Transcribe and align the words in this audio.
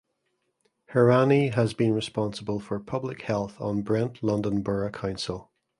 Hirani 0.93 1.53
has 1.53 1.75
been 1.75 1.93
responsible 1.93 2.59
for 2.59 2.79
public 2.79 3.21
health 3.21 3.61
on 3.61 3.83
Brent 3.83 4.23
London 4.23 4.63
Borough 4.63 4.89
Council. 4.89 5.51